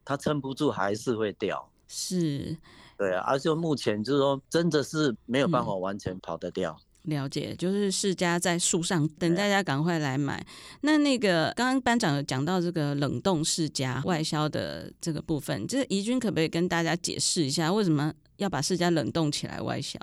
[0.04, 1.68] 它撑不住还是会掉。
[1.88, 2.57] 是，
[2.96, 6.78] 对啊，而且目前就是说，真的是没有办法完全跑得掉。
[7.02, 10.42] 了解，就是世家在树上等大家赶快来买。
[10.80, 19.98] 那那个刚刚班长有讲到这个冷冻世家外销的这个部分，就是怡君可不可以跟大家解释一下，为什么要把世家冷冻起来外销？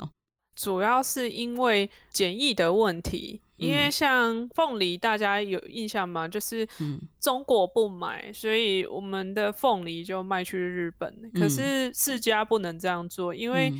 [0.61, 3.41] 主要是因为检疫的问题。
[3.57, 6.27] 因为像凤梨，大家有印象吗？
[6.27, 6.67] 就是
[7.19, 11.15] 中国不买，嗯、所以我们的凤梨就卖去日本。
[11.21, 13.71] 嗯、可是世家不能这样做，因为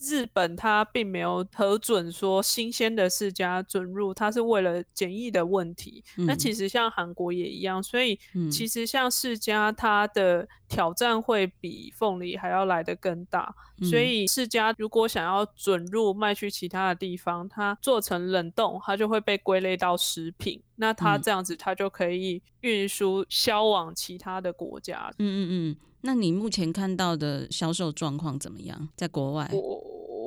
[0.00, 6.02] 日本它并没有核准说新鲜的释迦准入，它是为了检疫的问题。
[6.16, 8.18] 那、嗯、其实像韩国也一样，所以
[8.50, 13.54] 其实像释迦它的挑战会比凤梨还要来得更大。
[13.78, 20.62] 嗯、所以释迦如果想要准入卖去其他的地方，它做成冷冻，它就会被归类到食品。
[20.76, 25.12] 那它这样子，它就可以运输销往其他的国家。
[25.18, 25.76] 嗯嗯嗯。
[26.02, 28.88] 那你目前看到的销售状况怎么样？
[28.96, 29.60] 在国外，我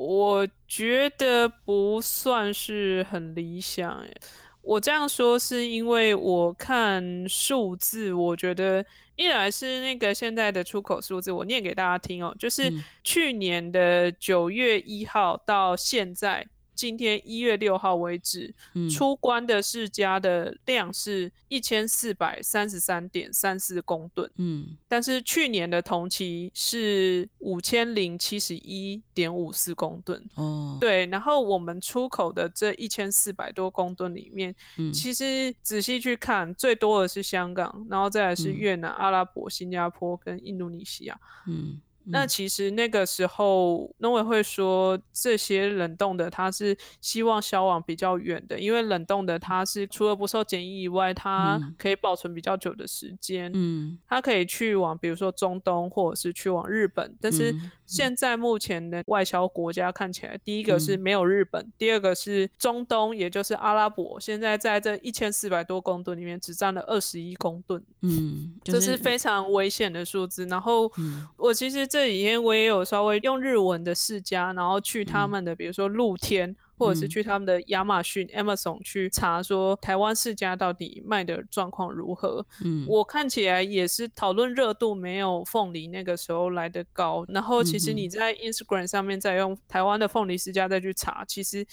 [0.06, 3.98] 我觉得不算是很理想。
[4.00, 4.16] 诶，
[4.62, 8.84] 我这样说是因为我看数字，我觉得
[9.16, 16.46] 一来是那个现在的出口数字，我念给大家听哦，就是去年的九月一号到现在。
[16.74, 41.80] 今天一月六号为止，嗯、出关的释迦的量是一千四百三十三点三四公吨，嗯，但是去年的同期是五千零七十一点五四公吨，哦，对，然后我们出口的这一千四百多公吨里面，嗯、其实仔细去看，最多的是香港，然后再来是越南、嗯、阿拉伯、新加坡跟印度尼西亚，嗯。
[42.06, 53.50] 那其实那个时候农委会说，这些冷冻的它是希望销往比较远的，因为冷冻的它是除了不受检疫以外，它可以保存比较久的时间。
[53.54, 57.54] 嗯，它可以去往比如说中东或者是去往日本，但是
[57.86, 67.82] 现在目前的外销国家看起来，第一个是没有日本，第二个是中东，也就是阿拉伯，现在在这一千四百多公吨里面只占了二十一公吨。
[68.02, 70.44] 嗯，这是非常危险的数字。
[70.44, 70.92] 然后
[71.38, 71.88] 我其实。
[71.94, 76.56] 这几天我也有稍微用日文的世家，然后去他们的，比如说露天。
[76.76, 82.44] 或者是去他们的亚马逊、嗯、Amazon 去查说台湾世家到底卖的状况如何？
[82.64, 87.24] 嗯，我看起来也是讨论热度没有凤梨那个时候来的高。
[87.28, 91.66] 然后其实你在 Instagram 上面再用台湾的凤梨世家再去查，其实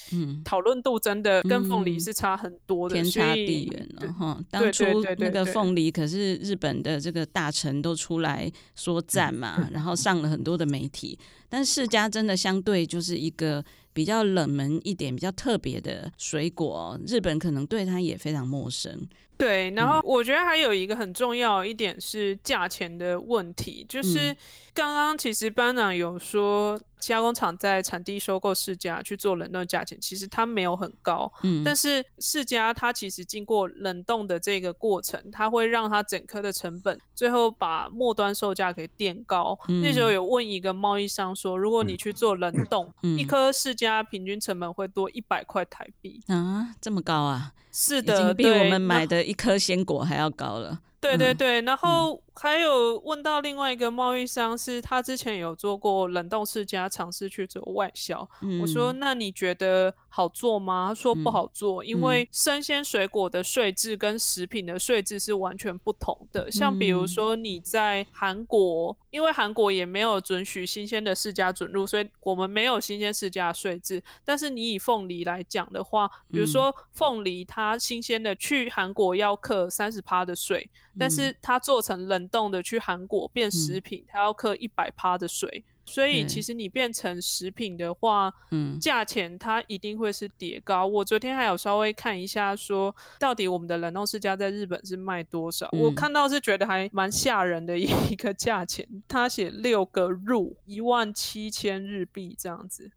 [0.43, 4.39] 讨论度真的跟凤梨是差很多的，天差地远了哈。
[4.49, 4.85] 当初
[5.17, 11.17] 那个凤梨可是日本的这个大臣都出来说赞嘛，然后上了很多的媒体。
[11.49, 13.63] 但世家真的相对就是一个。
[13.93, 19.07] 比较冷门一点、比较特别的水果，日本可能对它也非常陌生。
[19.41, 24.35] 对，然后我觉得还有一个很重要一点是价钱的问题，就是
[24.71, 26.79] 刚刚其实班长有说。
[27.01, 39.57] 加工厂在产地收购世家去做冷冻，价钱其实它没有很高，嗯，但是世家它其实经过冷冻的这个过程，它会让它整颗的成本最后把末端售价给垫高。
[39.67, 47.51] 嗯、那时候有问一个贸易商说，如果你去做冷冻，嗯、一颗世家平均成本会多一百块台币啊，这么高啊？
[47.71, 50.79] 是的，已经比我们买的一颗鲜果还要高了。
[50.99, 58.29] 对对对，然后还有问到另外一个贸易商，是他之前有做过冷冻世家，尝试去做外销。
[58.43, 60.89] 嗯、我说，那你觉得好做吗？
[60.89, 66.43] 他说不好做，嗯、因为生鲜水果的税制跟食品的税制是完全不同的。
[66.43, 74.01] 嗯、像比如说你在韩国，因为韩国也没有准许新鲜的释迦准入，所以我们没有新鲜释迦税制。
[74.25, 80.67] 但是你以凤梨来讲的话，比如说凤梨它新鲜的去韩国要课三十趴的税。
[80.99, 90.87] 但是它做成冷冻的去韩国变食品，它要课一百趴的税，所以其实你变成食品的话，嗯，价钱它一定会是叠高。
[90.87, 95.67] 我昨天还有稍微看一下，说到底我们的冷冻世家在日本是卖多少？
[95.73, 102.89] 我看到是觉得还蛮吓人的一个价钱，他写六个入一万七千日币这样子。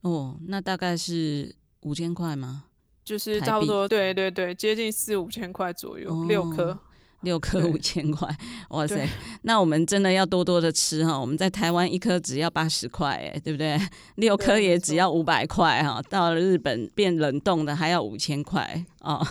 [0.00, 2.64] 哦，那大概是五千块吗？
[3.04, 6.78] 就是差不多，对对对，接近四五千块左右，六颗。
[7.22, 8.28] 六颗五千块，
[8.70, 9.08] 哇塞！
[9.42, 11.18] 那我们真的要多多的吃哈。
[11.18, 13.78] 我们在台湾一颗只要八十块，哎，对不对？
[14.16, 16.00] 六颗也只要五百块哈。
[16.08, 18.84] 到了日本变冷冻的还要五千块。
[19.00, 19.26] 哦。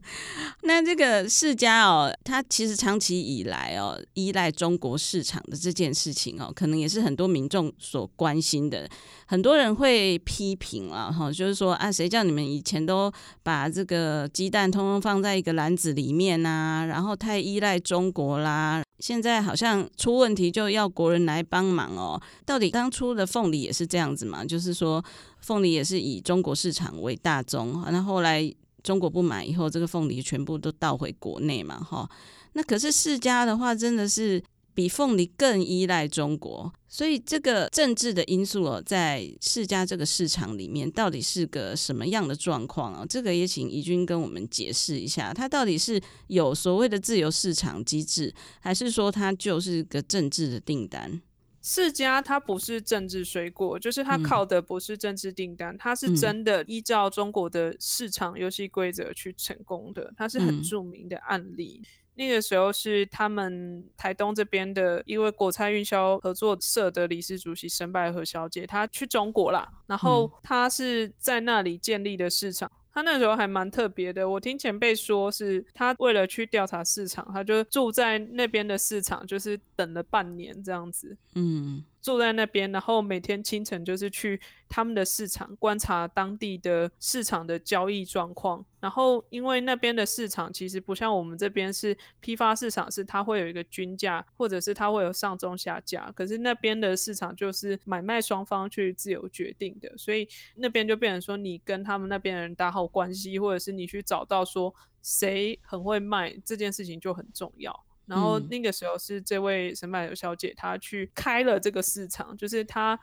[0.62, 8.88] 那这个世家哦，它其实长期以来哦，依赖中国市场的这件事情哦，可能也是很多民众所关心的。
[9.26, 22.20] 很多人会批评啊，哈，就是说啊，谁叫你们以前都把这个鸡蛋通通放在一个篮子里面呐、然后太依赖中国啦，现在好像出问题就要国人来帮忙哦。
[22.44, 24.44] 到底当初的凤梨也是这样子吗？
[24.44, 25.02] 就是说
[25.40, 32.08] 凤梨也是以中国市场为大宗，那后来中国不买以后，这个凤梨全部都倒回国内嘛，哈。
[32.52, 34.40] 那可是世家的话，真的是。
[34.76, 43.06] 比凤梨更依赖中国，所以这个政治的因素哦，在世家这个市场里面，到底是个什么样的状况啊？
[43.08, 51.22] 这个也请怡君跟我们解释一下，它到底是有所谓的自由市场机制，还是说它就是个政治的订单？
[51.64, 61.80] 释迦它不是政治水果，就是它靠的不是政治订单，嗯、它是真的依照中国的市场游戏规则去成功的，它是很著名的案例。
[61.82, 72.70] 嗯那个时候是他们台东这边的一位国菜运销合作社的理事主席沈百合小姐，她去中国啦，然后她是在那里建立的市场。
[72.94, 81.16] 他那时候还蛮特别的，我听前辈说是他为了去调查市场，他就住在那边的市场，就是等了半年这样子。
[81.34, 81.84] 嗯。
[82.04, 84.38] 住在那边，然后每天清晨就是去
[84.68, 88.62] 他们的市场观察当地的市场的交易状况。
[88.78, 96.12] 然后因为那边的市场其实不像我们这边是批发市场，是它会有一个均价，或者是它会有上中下价。
[96.14, 107.86] 可是那边的市场就是买卖双方去自由决定的，所以那边就变成说你跟他们那边人打好关系，或者是你去找到说谁很会卖这件事情就很重要。
[108.06, 112.98] 然后那个时候是这位沈百合小姐，她去开了这个市场，就是她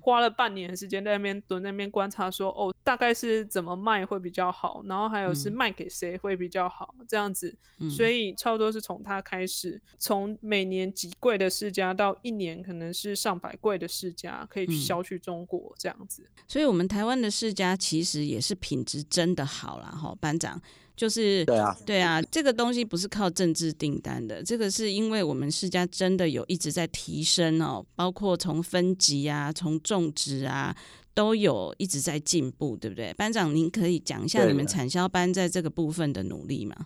[0.00, 7.54] 花了半年的时间在那边蹲那边观察说，说哦，大概是怎么卖会比较好，然后还有是卖给谁会比较好，这样子。
[7.90, 16.28] 所以差不多是从她开始，从每年几柜的世家到一年可能是上百柜的世家可以销去中国这样子。
[16.46, 20.60] 所以我们台湾的世家其实也是品质真的好啦，哈，班长。
[20.96, 30.76] 就是对啊，对啊，这个东西不是靠政治订单的，这个是因为我们世家真的有一直在提升哦，包括从分级啊，从种植啊，
[31.12, 33.12] 都有一直在进步，对不对？
[33.14, 36.76] 班长，您可以讲一下你们产销班在这个部分的努力吗？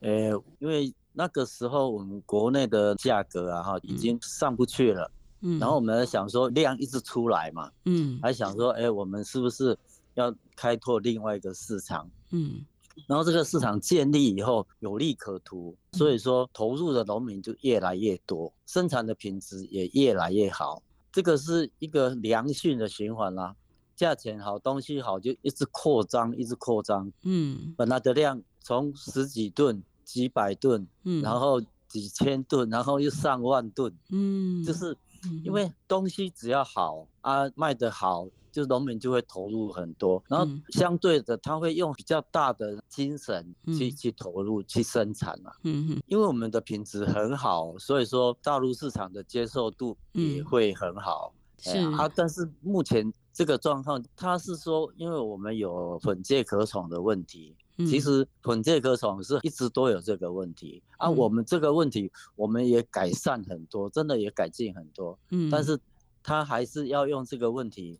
[0.00, 5.10] 呃，因为那个时候我们国内的价格啊，哈，已经上不去了，
[5.42, 9.76] 嗯，然后我们想说量一直出来嘛，嗯，还想说，哎，我们是不是
[10.14, 12.10] 要开拓另外一个市场？
[12.30, 12.64] 嗯。
[13.06, 20.82] 然后这个市场建立以后有利可图，所以说投入的农民就越来越多，生产的品质也越来越好。
[21.12, 23.54] 这个是一个良性的循环啦，
[23.96, 27.10] 价钱好，东西好，就一直扩张，一直扩张。
[27.22, 33.92] 嗯，本来的量从十几吨、几百吨，嗯，然后几千吨，然后又上万吨。
[34.10, 34.96] 嗯，就是
[35.44, 38.28] 因为东西只要好啊，卖得好。
[38.52, 45.52] 就农民就会投入很多，然后相对的，他会用比较大的精神去、嗯、去投入去生产嘛。
[45.62, 51.32] 嗯哼，因为我们的品质很好，所以说大陆市场的接受度也会很好。
[51.58, 61.08] 是、啊，但是目前这个状况，他是说，因为我们有粉介壳虫的问题，嗯、其实粉介壳虫是一直都有这个问题啊。
[61.08, 65.18] 我们这个问题我们也改善很多，真的也改进很多。
[65.30, 65.78] 嗯，但是
[66.22, 67.98] 他还是要用这个问题。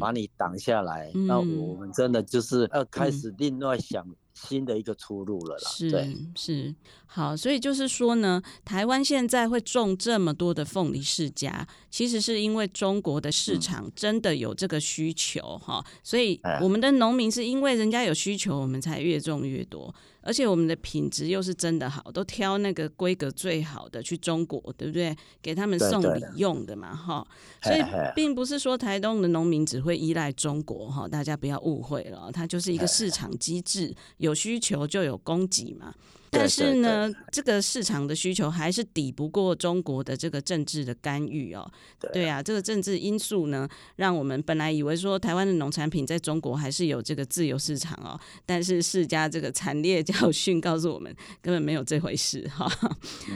[0.00, 4.02] 把你挡下来，嗯，那我们真的就是要开始另外想
[4.34, 5.70] 新的一个出路了啦。
[5.70, 5.90] 是
[6.34, 6.74] 是，
[7.06, 19.94] 好，所以就是说呢，台湾现在会种这么多的凤梨世家，其实是因为中国的市场真的有这个需求哈，嗯，所以我们的农民是因为人家有需求，我们才越种越多。
[20.24, 25.14] 而且我们的品质又是真的好，都挑那个规格最好的去中国，对不对？
[25.42, 27.26] 给他们送礼用的嘛，哈。
[27.62, 27.82] 所以
[28.14, 35.94] 并不是说台东的农民只会依赖中国，哈，大家不要误会了，它就是一个市场机制，有需求就有供给嘛。
[36.34, 41.70] 但是呢，这个市场的需求还是抵不过中国的这个政治的干预哦。
[42.12, 48.18] 对啊，这个政治因素呢，让我们本来以为说台湾的农产品在中国还是有这个自由市场哦。
[48.44, 52.68] 但是世家这个惨烈教训告诉我们，根本没有这回事哈。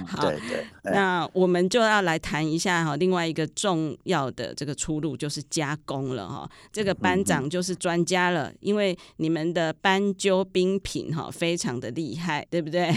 [0.07, 0.67] 好，对对。
[0.85, 6.51] 那我们就要来谈一下哈，另外一个重要的这个出路就是加工了哈。
[6.73, 12.88] 这个班长就是专家了，因为你们的斑鸠冰品哈非常的厉害，对不对？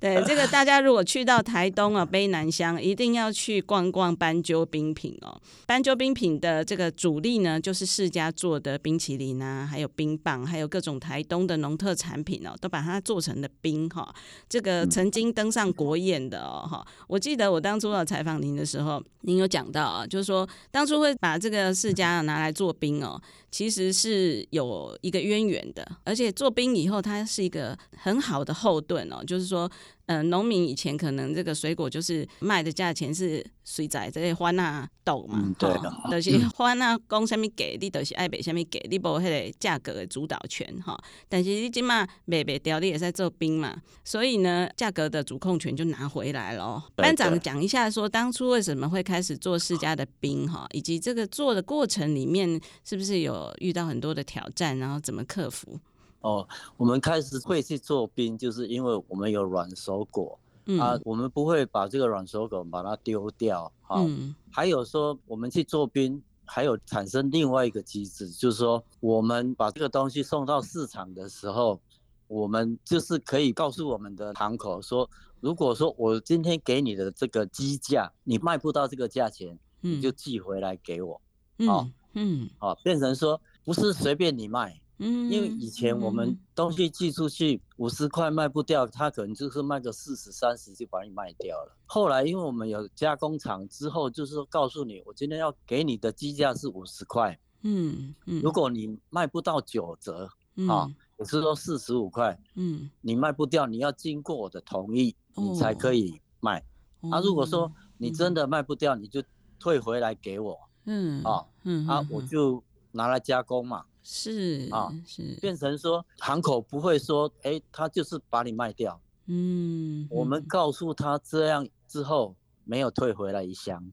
[0.00, 5.40] 对， 对，这个大家如果去到台东啊，卑南乡，一定要去逛逛斑鸠冰品哦。
[5.66, 14.14] 斑鸠冰品的这个主力呢，就是世家做的冰淇淋啊，还有冰棒，还有各种台东的农特产品哦，都把它做成了冰哈。
[14.48, 16.86] 这个曾经登上国宴的哦哈。
[17.08, 23.20] 我记得我当初要采访您的时候，您有讲到啊，就是说当初会把这个世家拿来做冰哦。
[23.50, 29.24] 其实是有一个渊源的，而且做冰以后，它是一个很好的后盾哦。
[29.24, 29.70] 就是说，
[30.06, 40.98] 呃，农民以前可能这个水果就是卖的价钱是水仔这些花纳豆嘛，嗯、对的，就是花纳讲什么给，你都是爱卖什么给，你无迄个价格的主导权哈。
[41.28, 46.82] 但是你今嘛卖卖掉，你也在做兵嘛，所以呢，价格的主控权就拿回来了。
[46.96, 53.44] 班长讲一下，说当初为什么会开始做世家的兵哈，以及这个做的过程里面是不是有？
[53.60, 55.78] 遇到很多的挑战，然后怎么克服？
[56.24, 56.48] 哦，
[56.78, 63.70] 我们开始会去做冰，就是因为我们有软熟果、嗯、啊，我们不会把这个软熟果把它丢掉。
[63.82, 71.78] 啊、嗯，还有说我们去做冰，还有产生另外一个机制，就是说我们把这个东西送到市场的时候，
[72.26, 75.08] 我们就是可以告诉我们的堂口说，
[75.40, 81.20] 如果说我今天给你的这个基价，你卖不到这个价钱，你就寄回来给我。
[81.58, 81.68] 嗯。
[81.68, 91.76] 哦嗯，啊，变成说不是随便你卖，嗯，因为以前我们东西寄出去五十块卖不掉，他可能就是卖个四十、三十就把你卖掉了。
[91.86, 100.28] 后来因为我们有加工厂之后，就是说告诉你，我今天要给你的基价是五十块，嗯嗯，如果你卖不到九折，
[100.68, 100.88] 啊，
[101.18, 106.64] 也是说四十五块，嗯，你卖不掉，你要经过我的同意，你才可以卖。
[107.10, 109.22] 啊，如果说你真的卖不掉，你就
[109.58, 110.58] 退回来给我。
[110.86, 112.62] 嗯啊，嗯啊，我就
[112.94, 115.36] 拿来加工嘛，是啊，是。
[115.40, 122.34] 变成说行口不会说，哎、欸，他就是把你卖掉，嗯，我们告诉他这样之后
[122.64, 123.92] 没有退回来一箱，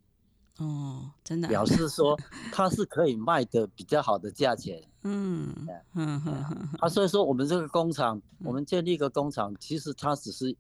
[0.58, 2.18] 哦，真的表示说
[2.52, 5.54] 他是可以卖的比较好的价钱， 嗯
[5.96, 10.56] 嗯嗯，啊，所以说我们这个工厂，我们建立一个工厂，其实它只是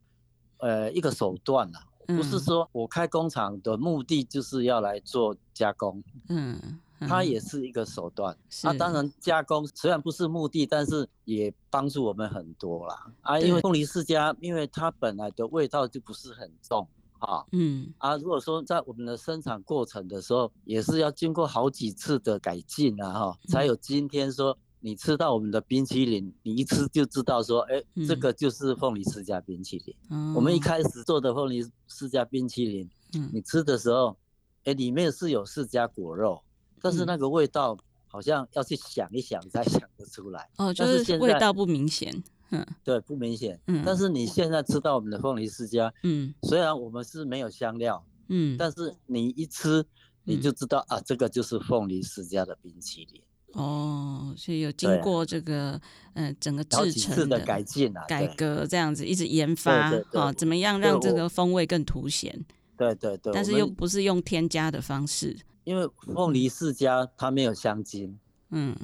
[0.57, 1.87] 呃一个手段啊。
[2.07, 8.38] 不是说我开工厂的目的就是要来做加工，嗯，它也是一个手段。
[8.64, 13.12] 那当然加工虽然不是目的，但是也帮助我们很多啦。
[13.22, 16.88] 啊，因为凤梨世家，因为它本来的味道就不是很重
[17.20, 24.58] 啊，嗯，啊，如果说在我们的生产过程的时候，也是要经过好几次的改进啊，哈，才有今天说。
[24.84, 29.95] 你吃到我们的冰淇淋，你一吃就知道说，哎、这个就是凤梨世家冰淇淋。
[30.10, 34.18] 嗯、我们一开始做的凤梨世家冰淇淋，嗯、你吃的时候，
[34.64, 36.41] 哎、欸，里面是有释迦果肉，
[36.82, 37.77] 但是那个味道
[38.07, 40.49] 好像要去想一想才 想得出来。
[40.57, 42.23] 哦，就是味道不明显。
[42.51, 43.57] 嗯，对，不明显。
[43.67, 49.86] 嗯，但是你现在吃到我们的凤梨世家，嗯，虽然我们是没有香料，嗯，但是你一吃
[50.25, 53.21] 你就知道、嗯、啊，这个就是凤梨世家的冰淇淋。
[53.53, 55.79] 哦，所以有经过这个，
[56.13, 62.45] 嗯、呃，整个制程的改进啊，改革这样子一直研发啊，怎么样让这个风味更凸显？
[62.77, 68.76] 对对对，但是又不是用添加的方式，因为凤梨世家它没有香精，嗯，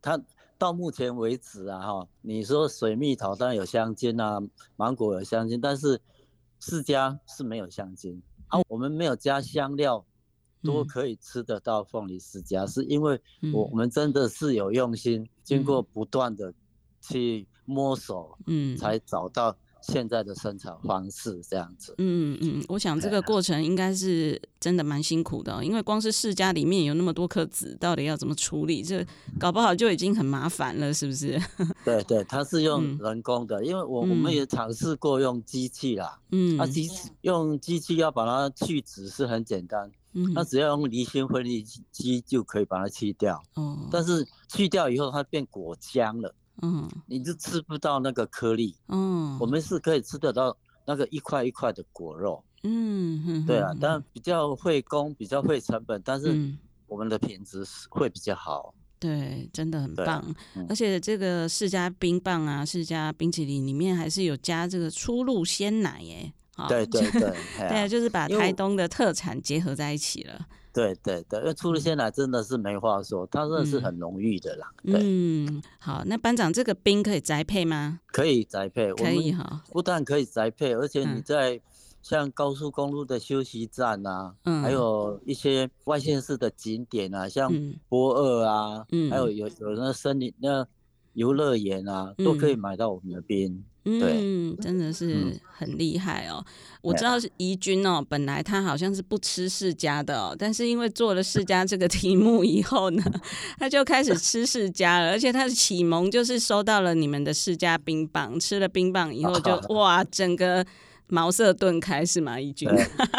[0.00, 0.20] 它
[0.56, 4.38] 到目前为止啊，哈，你说水蜜桃当然有香精啊，
[4.76, 6.00] 芒果有香精，但是
[6.58, 10.04] 世家是没有香精，啊，我们没有加香料。
[10.62, 13.18] 都可以吃得到凤梨释迦，是因为
[13.50, 16.52] 我我们真的是有用心，经过不断的
[17.00, 21.94] 去摸索，嗯，才找到现在的生产方式这样子。
[21.98, 29.04] 嗯嗯，我想这个过程应该是真的蛮辛苦的哦，因为光是世家里面有那么多颗籽，到底要怎么处理，这
[29.38, 31.40] 搞不好就已经很麻烦了，是不是？
[31.84, 39.90] 对对，它是用人工的，因为我我们也尝试过用机器啦，嗯，啊机器用机器要把它去籽是很简单。
[40.12, 43.40] 嗯，那只要用离心分离机就可以把它去掉。
[43.54, 46.34] 哦，但是去掉以后它变果浆了。
[46.62, 48.76] 嗯，你就吃不到那个颗粒。
[48.88, 50.56] 嗯，我们是可以吃得到
[50.86, 52.42] 那个一块一块的果肉。
[52.62, 56.54] 嗯哼，对啊，但比较费工，比较费成本，但是
[56.86, 58.74] 我们的品质会比较好。
[58.98, 60.22] 对，真的很棒。
[60.68, 66.30] 而且这个世家冰棒啊，世家冰淇淋里面还是有加这个初露鲜奶耶。
[66.68, 67.34] 对对对，
[67.68, 70.46] 对，就是把台东的特产结合在一起了。
[70.72, 74.68] 对对对，因为出了鲜奶真的是没话说，它真的是很浓郁的啦。
[74.84, 77.98] 嗯，好，那班长这个冰可以宅配吗？
[78.12, 79.64] 可以宅配，可以哈。
[79.72, 81.60] 不但可以宅配，而且你在
[82.02, 84.32] 像高速公路的休息站啊，
[84.62, 87.52] 还有一些外县市的景点啊，像
[87.88, 90.64] 博二啊，还有有有那森林那
[91.14, 93.64] 游乐园啊，都可以买到我们的冰。
[93.84, 96.44] 嗯，真的是很厉害哦。
[96.82, 103.02] 我知道是怡君哦，本来他好像是不吃世家的哦，但是因为做了世家这个题目以后呢，
[103.58, 110.64] 他就开始吃世家了，而且他的启蒙就是收到了你们的世家冰棒，吃了冰棒以后就 哇，整个。
[111.10, 112.38] 茅塞顿开是吗？
[112.38, 112.68] 怡君，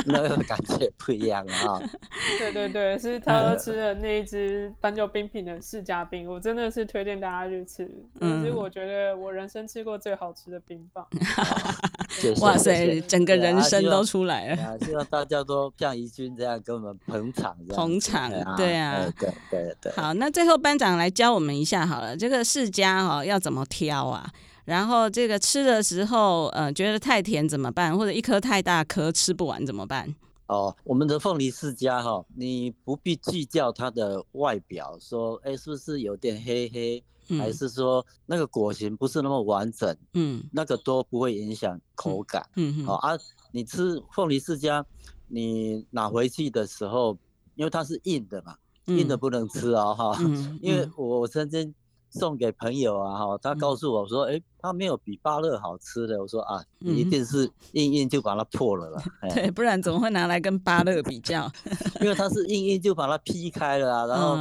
[0.06, 1.82] 那个感觉不一样啊！
[2.40, 7.90] 对对对，是 他吃的那一只斑鸠冰品的世家冰，我真的是推荐大家去吃。
[8.20, 11.06] 嗯，是我觉得我人生吃过最好吃的冰棒。
[12.42, 14.78] 哇塞，整个人生都出来了！
[14.80, 19.92] 希望大家都像怡君这样跟我们捧场，捧场，对啊，对对对。
[19.94, 24.30] 好，那最后班长来教我们一下好了，这个世家哦要怎么挑啊？
[24.66, 27.98] 然后这个吃的时候，呃，觉得太甜怎么办？
[27.98, 30.14] 或者一颗太大颗吃不完怎么办？
[30.48, 39.96] 哦，我们的凤梨世家哈，你不必计较它的外表，说，哎，是不是有点黑黑，嗯、还是说那个果形不是那么完整？
[40.14, 42.46] 嗯，那个都不会影响口感。
[42.56, 42.86] 嗯嗯。
[42.86, 43.18] 好、哦、啊，
[43.52, 44.86] 你吃凤梨世家，
[45.28, 47.18] 你拿回去的时候，
[47.56, 48.56] 因为它是硬的嘛，
[48.88, 50.18] 嗯、硬的不能吃哦，哈、
[50.62, 51.74] 因为我曾经。
[52.12, 56.20] 送给朋友啊，哈，他告诉我说，哎、嗯，他没有比芭乐好吃的。
[56.20, 59.04] 我说啊，你一定是 硬硬就把它破了啦。
[59.22, 61.50] 嗯、对，不然怎么会拿来跟芭乐比较？
[62.02, 64.38] 因为它是硬硬就把它劈开了啊，然后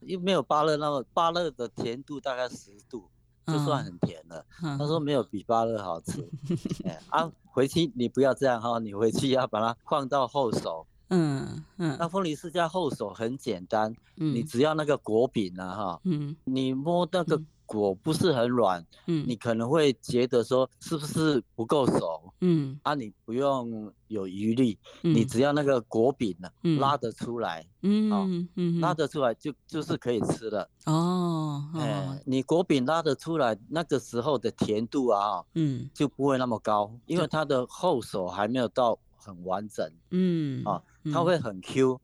[0.00, 3.08] 又没有芭乐那么，芭乐的甜度大概十度，
[3.46, 4.44] 就算很甜了。
[4.62, 6.26] 嗯、他说没有比芭乐好吃。
[6.86, 10.86] 哎、啊，回去你不要这样哈，你回去要把它放到后手。
[11.08, 12.08] 嗯嗯，那。
[12.08, 26.48] 凤梨释迦后手很简单，嗯，你只要那个果柄啊哈，嗯，你摸那个果不是很软，嗯，你可能会觉得说是不是不够熟，嗯，啊，你不用有余力，你只要那个果柄呢，
[26.78, 30.66] 拉得出来，嗯嗯，拉得出来就就是可以吃了。
[30.86, 40.82] 哦，哎，你果柄拉得出来，那个时候的甜度啊，嗯，就不会那么高，因为它的后手还没有到很完整，嗯啊。
[41.10, 41.98] 它会很 Q，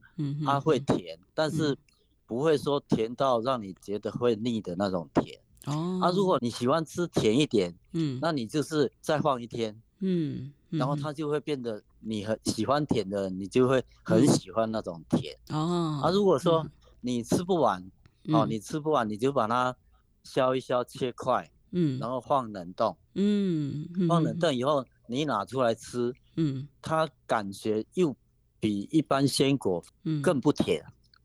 [0.47, 1.77] 它会甜，但是
[2.25, 5.39] 不会说甜到让你觉得会腻的那种甜。
[5.67, 15.37] 哦，啊，如果你喜欢吃甜一点，嗯，那你就是再放一天，嗯，然后它就会变得你很喜欢甜的，你就会很喜欢那种甜。
[15.51, 16.67] 哦，啊，如果说
[17.03, 17.91] 你吃不完，
[18.29, 19.77] 哦，你吃不完，你就把它
[20.23, 28.15] 削一削，切块，嗯，然后放冷冻，嗯，放冷冻以后你拿出来吃，嗯，它感觉又。
[28.61, 29.85] 比一般鲜果
[30.23, 30.83] 更不甜，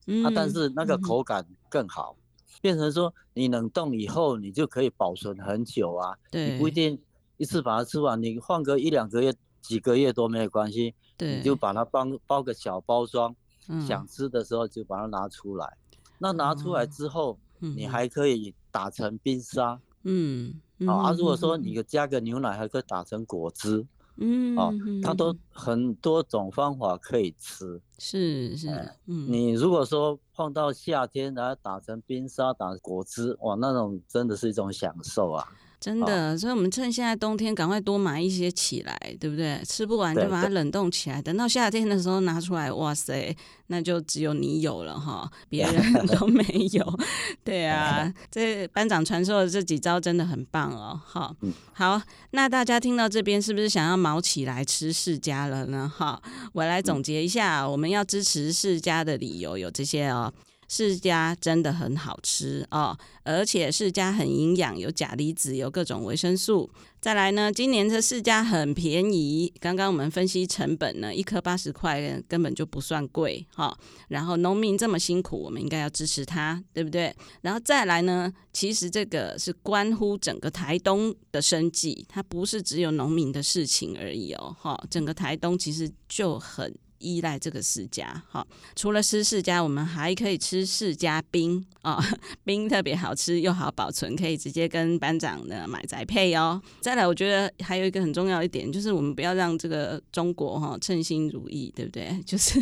[0.08, 6.14] 嗯、啊，但是那个口感更好，嗯、变成说你冷冻以后，你就可以保存很久啊。
[6.30, 7.02] 对，你不一定
[7.38, 10.94] 一次把它吃完，你放个一两个月、几个月都没有关系。
[11.16, 13.34] 对，你就把它包包个小包装，
[13.70, 15.78] 嗯、想吃的时候就把它拿出来。
[16.18, 19.80] 那拿出来之后，嗯、你还可以打成冰沙。
[20.04, 23.86] 嗯，好啊，如果说你加个牛奶，还可以打成果汁。
[24.22, 28.68] 嗯，哦，它都很多种方法可以吃，是是，
[29.06, 35.48] 嗯，你如果说放到夏天，然后打成冰沙，打果汁，哇，那种真的是一种享受啊。
[35.80, 39.62] 真的，所以我们趁现在冬天赶快多买一些起来，对不对？
[39.66, 43.34] 吃不完就把它冷冻起来，等到夏天的时候拿出来，哇塞，
[43.68, 47.00] 那就只有你有了哈，别人 都没有。
[47.46, 51.00] 对啊， 这班长传授的这几招真的很棒哦。
[51.06, 51.34] 好，
[51.72, 52.02] 好，
[52.32, 55.90] 那大家听到这边是不是想要毛起来吃释迦了呢？
[55.96, 56.22] 哈，
[56.52, 60.34] 我来总结一下，我们要支持释迦的理由有这些哦。
[60.70, 66.70] 释迦真的很好吃哦，而且释迦很营养，有钾离子，有各种维生素。
[67.01, 69.51] 再来呢，今年的释迦很便宜。
[69.59, 73.76] 刚刚我们分析成本呢，一颗八十块根本就不算贵哈、
[74.09, 77.15] 然后农民这么辛苦，我们应该要支持他，对不对？
[77.41, 84.55] 然后再来呢，其实这个是关乎整个台东的生计，它不是只有农民的事情而已哦。
[84.59, 86.72] 哈、整个台东其实就很。
[87.00, 88.45] 依赖这个释迦，好，
[88.76, 92.04] 除了吃释迦，我们还可以吃释迦冰啊、哦，
[92.43, 96.62] 冰特别好吃又好保存，可以直接跟班长呢买宅配哦。
[96.82, 102.20] 再来，我觉得还有一个很重要一点，就是我们不要让这个中国哈称心如意，对不对？
[102.26, 102.62] 就是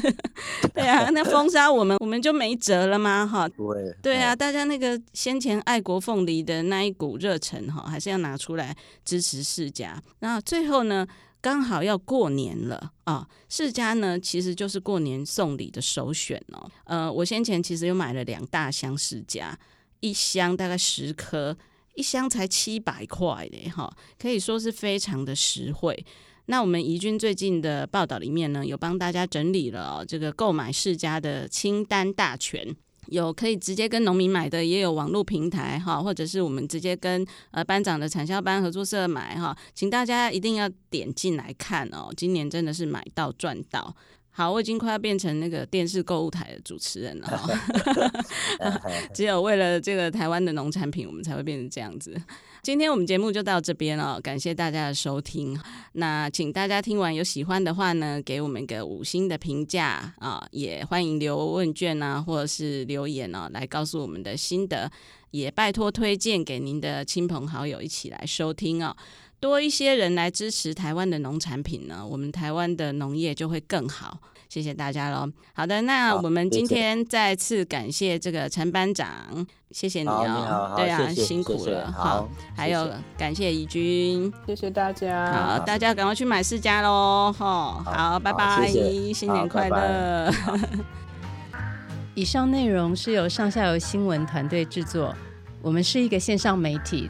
[0.74, 3.26] 对啊，那封杀我们，我们就没辙了吗？
[3.28, 9.96] 哈，对，对啊，大家那个先前爱国凤梨的那一股热忱哈，还是要拿出来支持释迦。
[10.20, 11.08] 那最后呢？
[11.40, 16.70] 刚好要过年了啊，释迦呢其实就是过年送礼的首选哦。
[16.86, 19.54] 呃，我先前其实有买了两大箱释迦，
[20.00, 21.58] 一箱大概十颗，
[21.96, 26.06] 一箱才七百块的哈，可以说是非常的实惠。
[26.48, 32.76] 那我们怡君最近的报道里面呢，有帮大家整理了这个购买释迦的清单大全。
[33.08, 43.96] 有可以直接跟农民买的，也有网络平台哈，或者是我们直接跟呃班长的产销班合作社买哈，请大家一定要点进来看哦，今年真的是买到赚到。
[44.38, 47.50] 好，我已经快要变成那个电视购物台的主持人了 哈，
[49.12, 52.16] 只有为了这个台湾的农产品，我们才会变成这样子。
[52.62, 55.60] 今天我们节目就到这边了，感谢大家的收听。
[55.94, 64.92] 那请大家听完有喜欢的话呢，给我们一个五星的评价啊，也欢迎留问卷啊，或者是留言哦，来告诉我们的心得，
[65.32, 68.96] 也拜托推荐给您的亲朋好友一起来收听哦。
[69.40, 74.20] 多一些人来支持台湾的农产品呢，我们台湾的农业就会更好。
[74.50, 75.30] 谢谢大家喽。
[75.54, 80.74] 好的，那我们今天再次感谢这个陈班长，谢谢你哦。
[80.78, 81.92] 对啊，辛苦了。
[81.92, 85.32] 好，还有感谢怡君，谢谢大家。
[85.34, 87.32] 好，大家赶快去买世家喽。
[87.38, 88.72] 好，好，拜拜，
[89.14, 90.32] 新年快乐。
[92.16, 95.14] 以上内容是由上下游新闻团队制作，
[95.62, 97.10] 我们是一个线上媒体。